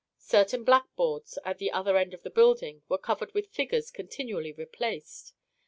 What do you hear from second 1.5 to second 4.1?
the other end of the building were covered with figures